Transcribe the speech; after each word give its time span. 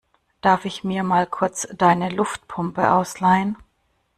Darf 0.41 0.65
ich 0.65 0.83
mir 0.83 1.03
mal 1.03 1.27
kurz 1.27 1.67
deine 1.77 2.09
Luftpumpe 2.09 2.91
ausleihen? 2.91 3.55